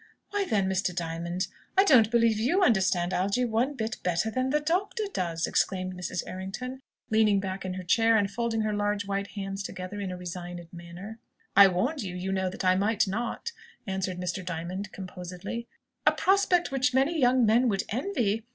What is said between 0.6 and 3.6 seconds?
Mr. Diamond, I don't believe you understand Algy